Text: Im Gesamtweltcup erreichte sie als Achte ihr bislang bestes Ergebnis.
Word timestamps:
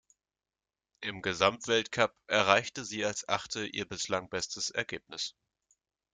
Im 1.01 1.21
Gesamtweltcup 1.21 2.15
erreichte 2.25 2.85
sie 2.85 3.05
als 3.05 3.29
Achte 3.29 3.67
ihr 3.67 3.87
bislang 3.87 4.29
bestes 4.29 4.71
Ergebnis. 4.71 5.35